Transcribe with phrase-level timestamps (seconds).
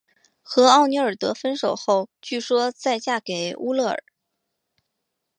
[0.41, 4.03] 和尼奥尔德分手后据说再嫁给乌勒尔。